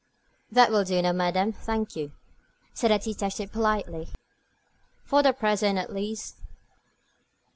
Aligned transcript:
"That 0.51 0.71
will 0.71 0.83
do, 0.83 0.99
madame, 1.13 1.53
thank 1.53 1.95
you," 1.95 2.11
said 2.73 2.89
the 2.89 2.97
detective, 2.97 3.51
politely, 3.51 4.07
"for 5.03 5.21
the 5.21 5.31
present 5.31 5.77
at 5.77 5.93
least." 5.93 6.37